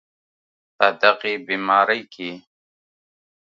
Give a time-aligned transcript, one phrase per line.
[0.77, 2.29] په دغې بیمارۍ کې